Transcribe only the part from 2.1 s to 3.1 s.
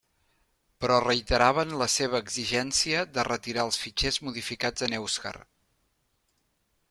exigència